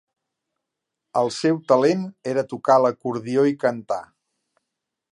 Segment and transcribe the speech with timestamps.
[1.21, 2.03] El seu talent
[2.33, 4.03] era tocar l'acordió i cantar.